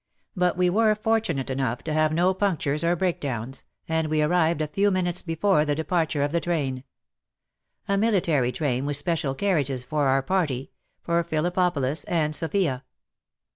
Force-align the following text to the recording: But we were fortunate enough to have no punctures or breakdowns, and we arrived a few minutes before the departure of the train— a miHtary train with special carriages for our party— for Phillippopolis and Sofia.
But 0.35 0.57
we 0.57 0.67
were 0.67 0.95
fortunate 0.95 1.51
enough 1.51 1.83
to 1.83 1.93
have 1.93 2.11
no 2.11 2.33
punctures 2.33 2.83
or 2.83 2.95
breakdowns, 2.95 3.63
and 3.87 4.07
we 4.07 4.23
arrived 4.23 4.59
a 4.59 4.65
few 4.67 4.89
minutes 4.89 5.21
before 5.21 5.63
the 5.63 5.75
departure 5.75 6.23
of 6.23 6.31
the 6.31 6.39
train— 6.41 6.83
a 7.87 7.97
miHtary 7.97 8.51
train 8.51 8.87
with 8.87 8.97
special 8.97 9.35
carriages 9.35 9.83
for 9.83 10.07
our 10.07 10.23
party— 10.23 10.71
for 11.03 11.23
Phillippopolis 11.23 12.03
and 12.05 12.35
Sofia. 12.35 12.83